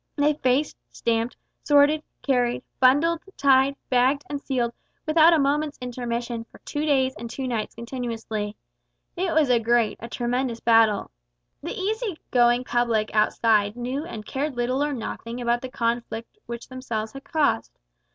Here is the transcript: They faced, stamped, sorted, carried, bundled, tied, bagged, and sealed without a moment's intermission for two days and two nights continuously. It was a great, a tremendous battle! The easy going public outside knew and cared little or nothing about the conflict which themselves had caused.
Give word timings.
They 0.15 0.33
faced, 0.33 0.77
stamped, 0.89 1.37
sorted, 1.61 2.01
carried, 2.23 2.63
bundled, 2.79 3.21
tied, 3.37 3.75
bagged, 3.87 4.23
and 4.27 4.41
sealed 4.41 4.73
without 5.05 5.31
a 5.31 5.37
moment's 5.37 5.77
intermission 5.79 6.43
for 6.45 6.57
two 6.65 6.87
days 6.87 7.13
and 7.19 7.29
two 7.29 7.47
nights 7.47 7.75
continuously. 7.75 8.55
It 9.15 9.31
was 9.31 9.51
a 9.51 9.59
great, 9.59 9.97
a 9.99 10.09
tremendous 10.09 10.59
battle! 10.59 11.11
The 11.61 11.79
easy 11.79 12.17
going 12.31 12.63
public 12.63 13.13
outside 13.15 13.75
knew 13.75 14.03
and 14.03 14.25
cared 14.25 14.55
little 14.55 14.83
or 14.83 14.91
nothing 14.91 15.39
about 15.39 15.61
the 15.61 15.69
conflict 15.69 16.35
which 16.47 16.67
themselves 16.69 17.11
had 17.11 17.23
caused. 17.23 17.77